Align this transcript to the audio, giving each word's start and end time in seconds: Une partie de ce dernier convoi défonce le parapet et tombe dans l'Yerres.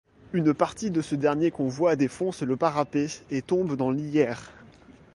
Une 0.33 0.55
partie 0.55 0.89
de 0.89 0.99
ce 1.03 1.13
dernier 1.13 1.51
convoi 1.51 1.95
défonce 1.95 2.41
le 2.41 2.57
parapet 2.57 3.05
et 3.29 3.43
tombe 3.43 3.75
dans 3.77 3.91
l'Yerres. 3.91 4.51